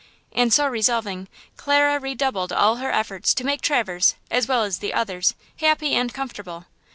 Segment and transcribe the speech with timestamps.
[0.31, 1.27] And so resolving,
[1.57, 6.11] Clara redoubled all her efforts to make Traverse, as well as the others, happy and
[6.11, 6.65] comfortable.